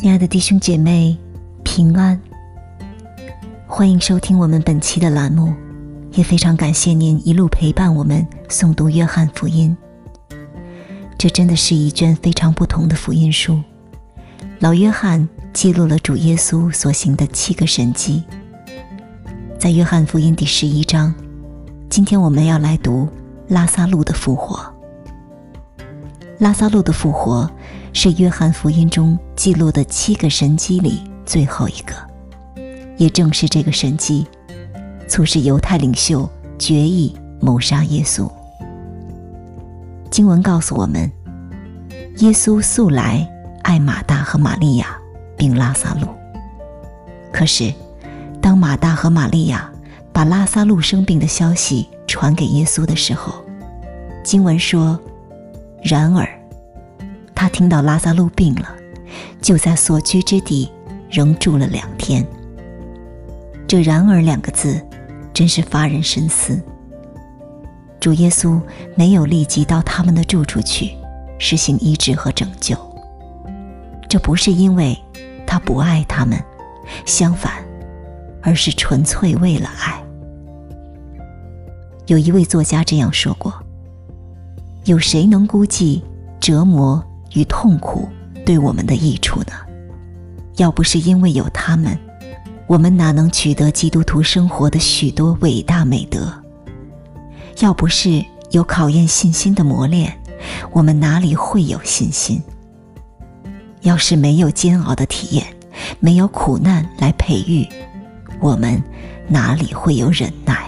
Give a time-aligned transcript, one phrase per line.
[0.00, 1.18] 亲爱的弟兄姐妹，
[1.64, 2.20] 平安！
[3.66, 5.52] 欢迎收听我们本期的栏目，
[6.12, 9.76] 也非常感谢您一路陪伴我们诵读《约翰福音》。
[11.18, 13.60] 这真的是一卷非常不同的福音书。
[14.60, 18.22] 老约翰记录了主耶稣所行的七个神迹。
[19.58, 21.12] 在《约翰福音》第十一章，
[21.90, 23.08] 今天我们要来读
[23.48, 24.60] 拉萨路的复活。
[26.38, 27.50] 拉萨路的复活
[27.92, 31.94] 是约翰福音中记录的七个神迹里最后一个，
[32.96, 34.26] 也正是这个神迹，
[35.08, 38.30] 促使犹太领袖决意谋杀耶稣。
[40.10, 41.10] 经文告诉我们，
[42.18, 43.28] 耶稣素来
[43.62, 44.96] 爱马大和玛利亚，
[45.36, 46.08] 并拉萨路。
[47.32, 47.72] 可是，
[48.40, 49.70] 当马大和玛利亚
[50.12, 53.34] 把拉萨路生病的消息传给耶稣的时候，
[54.22, 54.98] 经文说。
[55.80, 56.28] 然而，
[57.38, 58.68] 他听到拉萨路病了，
[59.40, 60.68] 就在所居之地
[61.08, 62.26] 仍住了两天。
[63.64, 64.84] 这“然而”两个字，
[65.32, 66.60] 真是发人深思。
[68.00, 68.60] 主耶稣
[68.96, 70.90] 没有立即到他们的住处去
[71.38, 72.76] 实行医治和拯救，
[74.08, 74.98] 这不是因为
[75.46, 76.36] 他不爱他们，
[77.06, 77.64] 相反，
[78.42, 80.02] 而是纯粹为了爱。
[82.06, 83.54] 有一位作家这样说过。
[84.86, 86.02] 有谁能估计
[86.40, 88.08] 折磨与痛苦
[88.44, 89.52] 对我们的益处呢？
[90.56, 91.96] 要不是因为有他们，
[92.66, 96.32] 我们哪能取得基督徒生活的许多伟大美德？
[97.60, 100.12] 要不是有考验信心的磨练，
[100.72, 102.42] 我们哪里会有信心？
[103.82, 105.46] 要是没有煎熬的体验，
[106.00, 107.68] 没有苦难来培育，
[108.40, 108.82] 我们
[109.28, 110.66] 哪里会有忍耐？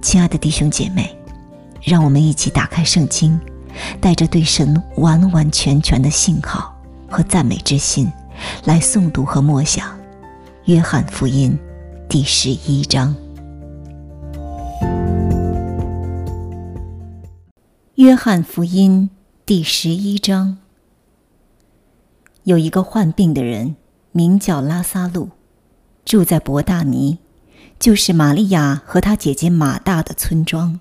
[0.00, 1.14] 亲爱的弟兄姐妹。
[1.82, 3.38] 让我们一起打开圣经，
[4.00, 6.74] 带着对神完完全全的信号
[7.08, 8.10] 和赞美之心，
[8.64, 9.88] 来诵读和默想
[10.64, 11.58] 《约翰福音》
[12.08, 13.14] 第十一章。
[17.94, 19.10] 《约翰福音》
[19.46, 20.58] 第十一章，
[22.44, 23.76] 有一个患病的人，
[24.12, 25.30] 名叫拉萨路，
[26.04, 27.18] 住在伯大尼，
[27.78, 30.78] 就是玛利亚和他姐姐马大的村庄。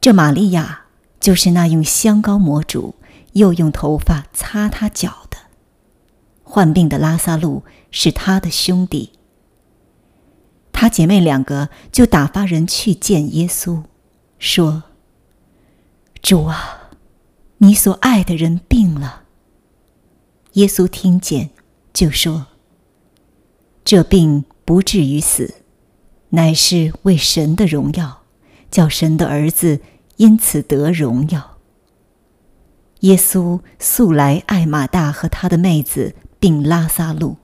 [0.00, 0.83] 这玛利亚
[1.24, 2.96] 就是那用香膏抹主，
[3.32, 5.38] 又用头发擦他脚的。
[6.42, 9.12] 患病的拉萨路是他的兄弟。
[10.70, 13.84] 他姐妹两个就打发人去见耶稣，
[14.38, 14.82] 说
[16.20, 16.90] ：“主啊，
[17.56, 19.22] 你所爱的人病了。”
[20.52, 21.48] 耶稣听见，
[21.94, 22.48] 就说
[23.82, 25.54] ：“这病不至于死，
[26.28, 28.24] 乃是为神的荣耀，
[28.70, 29.80] 叫神的儿子。”
[30.16, 31.58] 因此得荣耀。
[33.00, 37.36] 耶稣素来爱马大和他的妹子，并拉萨路。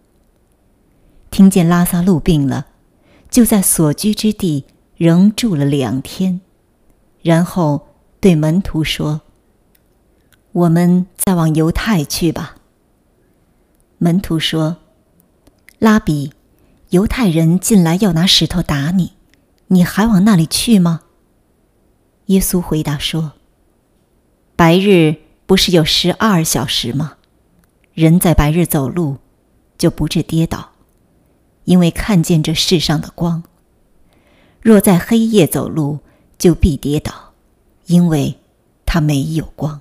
[1.31, 2.69] 听见拉萨路病了，
[3.29, 4.65] 就在所居之地
[4.97, 6.41] 仍住了两天，
[7.23, 7.89] 然后
[8.21, 9.21] 对门徒说
[10.53, 12.57] ：“我们再往犹太去吧。”
[13.99, 14.79] 门徒说
[15.79, 16.33] ：“拉比，
[16.89, 19.13] 犹太人进来要拿石头打你，
[19.67, 21.03] 你还往那里去吗？”
[22.31, 23.33] 耶稣回答说
[24.55, 27.17] ：“白日不是有十二小时吗？
[27.93, 29.17] 人在白日走路，
[29.77, 30.71] 就不致跌倒，
[31.65, 33.43] 因为看见这世上的光；
[34.61, 35.99] 若在黑夜走路，
[36.39, 37.33] 就必跌倒，
[37.87, 38.39] 因为
[38.87, 39.81] 他没有光。”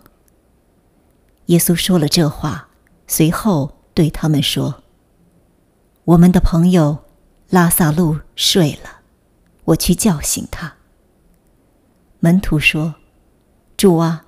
[1.46, 2.70] 耶稣说了这话，
[3.06, 4.82] 随后对他们说
[6.04, 6.98] ：“我们的朋友
[7.52, 9.02] 拉萨路睡了，
[9.66, 10.78] 我去叫醒他。”
[12.20, 12.96] 门徒说
[13.78, 14.26] ：“主啊，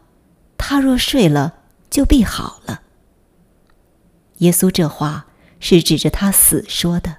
[0.57, 1.55] 他若睡了，
[1.89, 2.83] 就必好了。”
[4.39, 5.27] 耶稣这话
[5.59, 7.17] 是指着他死说的，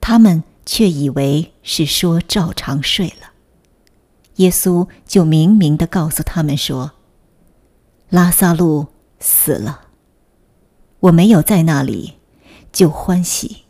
[0.00, 3.32] 他们却以为是说照常睡了。
[4.36, 6.92] 耶稣就明明的告诉他们说
[8.08, 8.86] ：“拉萨路
[9.20, 9.88] 死了，
[11.00, 12.14] 我没有在那里，
[12.72, 13.64] 就欢喜，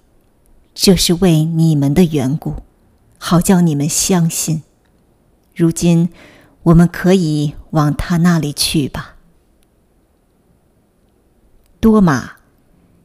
[0.72, 2.62] 这是为你们的缘故，
[3.18, 4.62] 好叫你们相信。”
[5.58, 6.10] 如今，
[6.62, 9.16] 我们可以往他那里去吧。
[11.80, 12.34] 多马，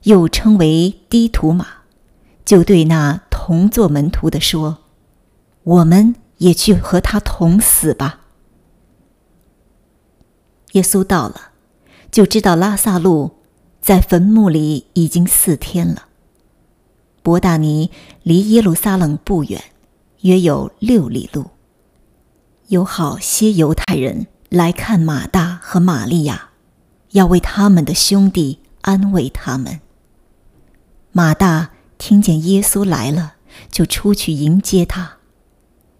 [0.03, 1.65] 又称为低图马，
[2.45, 4.83] 就对那同做门徒的说
[5.63, 8.19] ：“我们也去和他同死吧。”
[10.73, 11.53] 耶稣到了，
[12.11, 13.31] 就知道拉萨路
[13.81, 16.05] 在坟墓里已经四天了。
[17.23, 17.89] 伯大尼
[18.21, 19.59] 离耶路撒冷不远，
[20.21, 21.47] 约有六里路。
[22.67, 26.49] 有好些犹太人来看马大和玛利亚，
[27.11, 29.81] 要为他们的兄弟安慰他们。
[31.11, 33.35] 马大听见耶稣来了，
[33.71, 35.17] 就出去迎接他。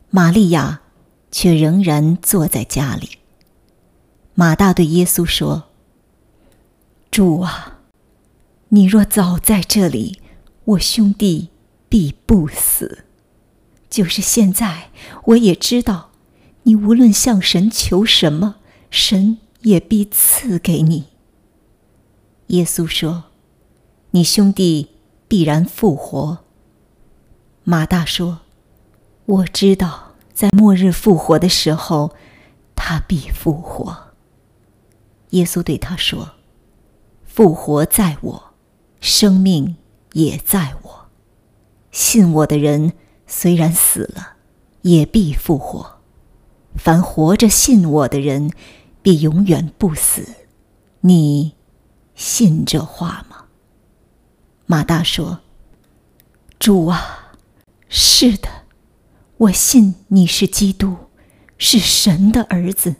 [0.09, 0.81] 玛利亚
[1.31, 3.17] 却仍然坐在家里。
[4.33, 5.65] 马大对耶稣说
[7.11, 7.79] ：“主啊，
[8.69, 10.21] 你若早在这里，
[10.65, 11.49] 我兄弟
[11.89, 13.05] 必不死。
[13.89, 14.89] 就是现在，
[15.25, 16.09] 我也知道，
[16.63, 18.55] 你无论向神求什么，
[18.89, 21.05] 神也必赐给你。”
[22.47, 23.25] 耶稣说
[24.11, 24.89] ：“你兄弟。”
[25.25, 26.45] 必然复活。
[27.63, 28.41] 马大说
[29.25, 32.13] ：“我知道，在末日复活的时候，
[32.75, 34.13] 他必复活。”
[35.31, 36.33] 耶稣对他说
[37.25, 38.53] ：“复活在我，
[38.99, 39.77] 生命
[40.11, 41.09] 也在我。
[41.89, 42.93] 信我的人，
[43.25, 44.33] 虽然死了，
[44.83, 46.02] 也必复活。
[46.75, 48.51] 凡活着信我的人，
[49.01, 50.27] 必永远不死。
[51.01, 51.53] 你
[52.15, 53.45] 信这话吗？”
[54.65, 55.41] 马大说
[56.57, 57.33] ：“主啊，
[57.89, 58.49] 是的，
[59.37, 60.95] 我信你是基督，
[61.57, 62.95] 是神的儿子，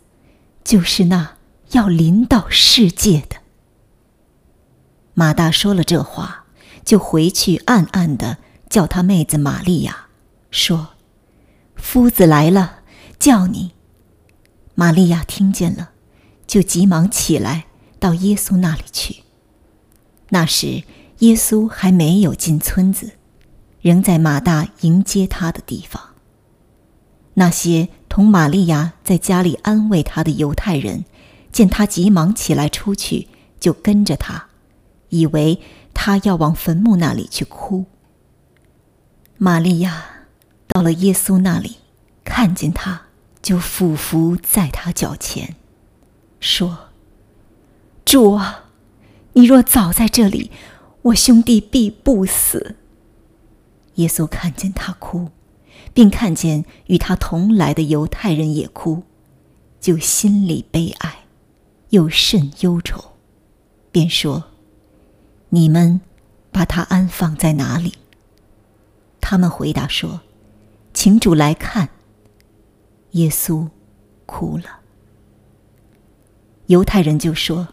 [0.64, 1.38] 就是那
[1.72, 3.38] 要临到世界的。”
[5.16, 6.46] 马大说了这话，
[6.84, 8.40] 就回去暗暗的
[8.70, 10.08] 叫他妹子玛利亚，
[10.52, 10.90] 说
[11.78, 12.83] ：“夫子来了，
[13.20, 13.72] 叫你。”
[14.76, 15.92] 玛利亚听见了，
[16.48, 17.66] 就急忙起来
[18.00, 19.24] 到耶稣那里去。
[20.30, 20.84] 那时。
[21.20, 23.12] 耶稣还没有进村子，
[23.80, 26.02] 仍在马大迎接他的地方。
[27.36, 31.06] 那些同玛利亚在家里安慰他的犹太人，
[31.54, 34.48] 见他急忙起来出去，就跟着他，
[35.10, 35.62] 以为
[35.94, 37.86] 他要往坟墓那里去哭。
[39.38, 40.04] 玛利亚
[40.68, 41.78] 到了耶稣那里，
[42.24, 43.04] 看见他，
[43.42, 45.56] 就俯伏在他脚前，
[46.40, 46.90] 说
[48.06, 48.66] ：“主啊，
[49.34, 50.52] 你若早在这里。”
[51.04, 52.78] 我兄弟必不死。
[53.96, 55.32] 耶稣看见他哭，
[55.94, 59.04] 并看见与他同来的犹太人也哭，
[59.82, 61.26] 就心里悲哀，
[61.90, 63.16] 又甚忧愁，
[63.92, 64.46] 便说
[65.50, 66.00] ：“你们
[66.54, 67.96] 把他安放在哪里？”
[69.20, 70.22] 他们回答说
[70.94, 71.90] ：“请主来看。”
[73.14, 73.70] 耶稣
[74.28, 74.82] 哭了。
[76.68, 77.70] 犹太人就说：“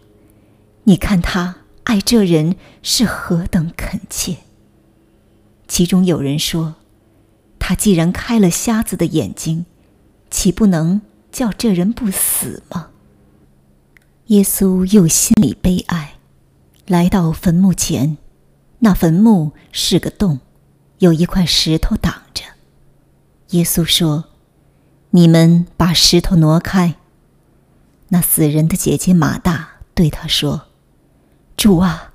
[0.85, 2.55] 你看他。”爱这人
[2.85, 4.37] 是何等恳切。
[5.67, 6.77] 其中有人说
[7.59, 9.67] ：“他既然开了瞎子的眼睛，
[10.31, 11.03] 岂不能
[11.33, 12.91] 叫这人不死吗？”
[14.27, 16.19] 耶稣又心里悲哀，
[16.87, 18.19] 来到坟墓前，
[18.81, 20.39] 那坟墓是个洞，
[20.99, 22.45] 有一块石头挡着。
[23.49, 24.27] 耶稣说
[25.11, 26.97] ：“你们把石头挪开。”
[28.09, 30.63] 那死人的姐姐马大对他说。
[31.57, 32.15] 主啊，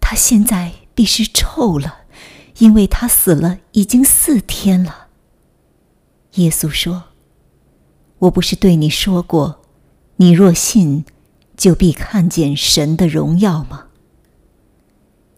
[0.00, 2.04] 他现在必是臭了，
[2.58, 5.08] 因为他死了已经四天了。
[6.34, 7.06] 耶稣说
[8.20, 9.60] ：“我不是对你说过，
[10.16, 11.04] 你若信，
[11.56, 13.86] 就必看见神的荣耀吗？”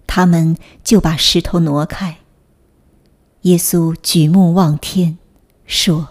[0.07, 2.19] 他们就把石头挪开。
[3.43, 5.17] 耶稣举目望天，
[5.65, 6.09] 说：“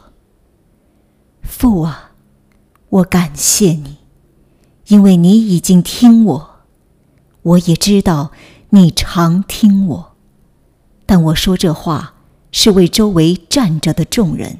[1.48, 2.12] 父啊，
[2.90, 3.98] 我感谢你，
[4.88, 6.50] 因为你已经听我。”
[7.48, 8.32] 我也知道
[8.72, 10.16] 你常听我，
[11.06, 12.16] 但我说这话
[12.52, 14.60] 是为周围站着的众人，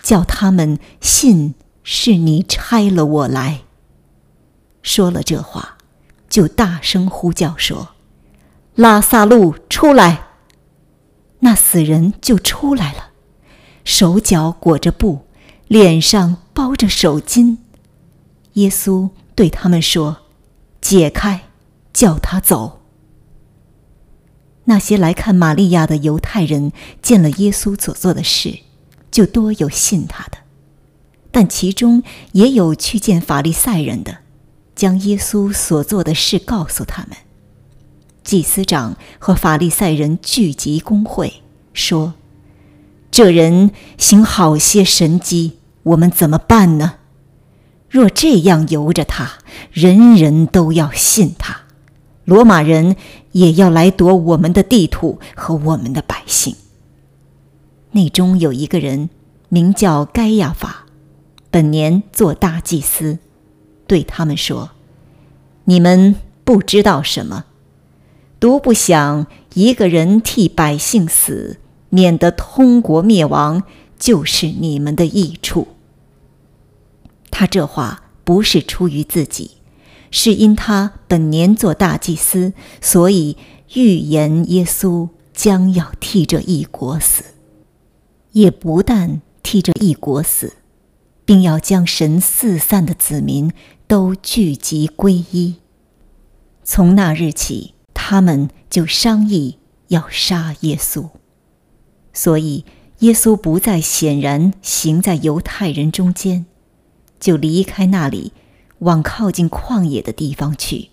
[0.00, 3.62] 叫他们信是你差了我来。
[4.82, 5.78] 说了这话，
[6.28, 7.88] 就大声呼叫说
[8.76, 10.28] ：“拉萨路出来！”
[11.40, 13.10] 那死人就出来了，
[13.84, 15.26] 手脚裹着布，
[15.72, 17.56] 脸上包着手巾。
[18.52, 20.18] 耶稣对他们说
[20.82, 21.44] ：“解开。”
[21.94, 22.82] 叫他走。
[24.64, 28.58] 那些来看玛利亚的犹太人见了耶稣所做的事，
[29.10, 30.40] 就多有信他的；
[31.30, 32.02] 但其中
[32.32, 34.18] 也有去见法利赛人的，
[34.74, 37.16] 将耶稣所做的事告诉他们。
[38.22, 42.12] 祭司长和法利赛人聚集公会，说
[43.10, 46.94] ：“这人行好些神迹，我们怎么办呢？
[47.88, 49.32] 若这样由着他，
[49.70, 51.62] 人人都要信他。”
[52.24, 52.94] 罗马人
[53.32, 56.54] 也要来夺我们的地土和我们的百姓。
[57.90, 59.10] 内中有一个人
[59.48, 60.86] 名叫盖亚法，
[61.50, 63.18] 本年做大祭司，
[63.88, 64.70] 对他们说
[65.66, 67.44] ：“你们不知道什么，
[68.38, 71.58] 独不想一个人替百姓死，
[71.90, 73.64] 免得通国灭亡，
[74.02, 75.68] 就是你们的益处。”
[77.30, 79.52] 他这话不是出于自己。
[80.14, 83.38] 是因他本年做大祭司，所以
[83.72, 87.24] 预言耶稣将要替这一国死，
[88.32, 90.52] 也不但替这一国死，
[91.24, 93.50] 并要将神四散的子民
[93.86, 95.54] 都聚集归一。
[96.62, 99.56] 从那日起，他们就商议
[99.88, 101.08] 要杀耶稣，
[102.12, 102.66] 所以
[103.02, 106.46] 耶稣不再显然行在犹太人中间，
[107.18, 108.32] 就离开那里。
[108.78, 110.88] 往靠近旷野的地方去，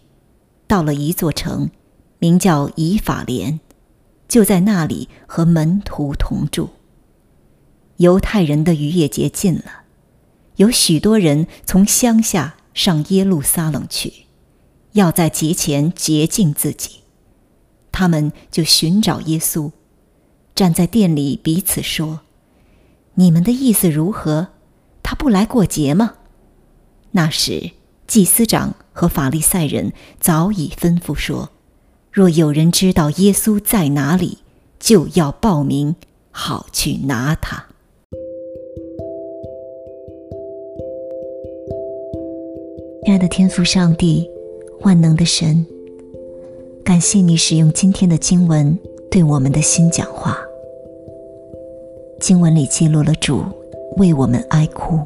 [0.68, 1.72] 到了一座城，
[2.20, 3.60] 名叫以法莲，
[4.28, 6.70] 就在那里和门徒同住。
[7.98, 9.86] 犹太人的逾越节近了，
[10.58, 14.26] 有许多人从乡下上耶路撒冷去，
[14.92, 17.00] 要在节前洁净自己。
[17.92, 19.72] 他们就寻找耶稣，
[20.60, 22.20] 站在店里彼此说
[23.16, 24.50] ：“你们的意思如何？
[25.02, 26.16] 他不来过节吗？”
[27.12, 27.72] 那时。
[28.06, 31.52] 祭司长和法利赛人早已吩咐说
[32.12, 34.40] ：“若有人知道耶稣在哪里，
[34.80, 35.96] 就要报名，
[36.32, 37.68] 好去拿他。”
[43.06, 44.28] 亲爱的天父上帝，
[44.82, 45.64] 万能的神，
[46.84, 48.78] 感谢你使用今天的经文
[49.12, 50.36] 对我们的心讲话。
[52.30, 53.44] 经文里记录了主
[53.98, 55.00] 为我们哀哭，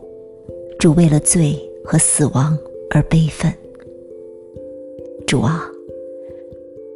[0.78, 2.60] 主为了罪和死亡。
[2.90, 3.50] 而悲愤，
[5.26, 5.64] 主啊，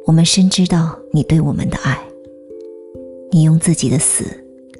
[0.04, 1.98] 我们深知道你对我们的爱。
[3.30, 4.26] 你用自己的死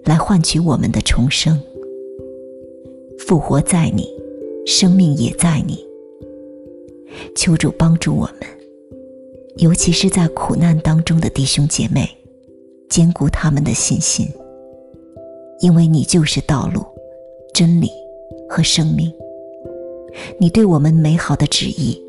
[0.04, 1.58] 来换取我们的重生，
[3.18, 4.06] 复活在你，
[4.66, 5.82] 生命也在你。
[7.34, 8.46] 求主帮助我们，
[9.56, 12.06] 尤其是在苦难当中的弟兄姐妹，
[12.90, 14.28] 坚固他们的信心，
[15.60, 16.84] 因为你就是道路、
[17.52, 17.90] 真理
[18.48, 19.12] 和生命。
[20.40, 22.00] 你对我们美好的旨意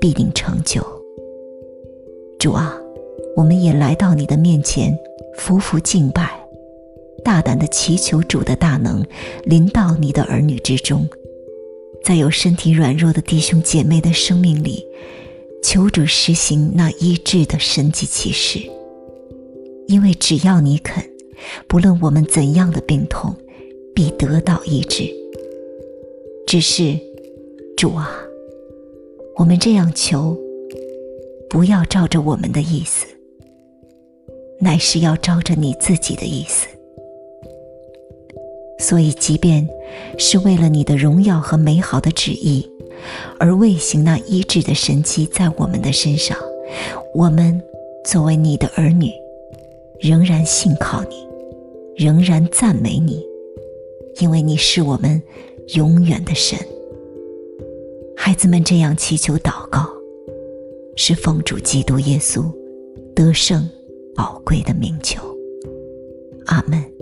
[0.00, 0.82] 必定成就，
[2.38, 2.74] 主啊，
[3.36, 4.96] 我们也来到你的面前，
[5.36, 6.30] 匍匐敬拜，
[7.24, 9.04] 大胆的祈求主的大能
[9.44, 11.06] 临到你的儿女之中，
[12.02, 14.86] 在有身体软弱的弟兄姐妹的生命里，
[15.62, 18.60] 求主实行那医治的神迹奇事。
[19.88, 21.02] 因为只要你肯，
[21.66, 23.34] 不论我们怎样的病痛，
[23.94, 25.04] 必得到医治。
[26.46, 26.98] 只是。
[27.76, 28.10] 主啊，
[29.36, 30.36] 我们这样求，
[31.48, 33.06] 不要照着我们的意思，
[34.58, 36.66] 乃是要照着你自己的意思。
[38.80, 39.64] 所以，即便
[40.18, 42.68] 是为了你的荣耀和美好的旨意，
[43.38, 46.36] 而未行那医治的神迹在我们的身上，
[47.14, 47.62] 我们
[48.04, 49.12] 作为你的儿女，
[50.00, 51.27] 仍然信靠你，
[51.98, 53.26] 仍然赞美你，
[54.20, 55.20] 因为你是我们
[55.74, 56.56] 永远的神。
[58.16, 59.84] 孩子们这样祈求祷告，
[60.94, 62.44] 是奉主基督耶稣
[63.16, 63.68] 得胜
[64.14, 65.20] 宝贵的名求。
[66.46, 66.97] 阿门。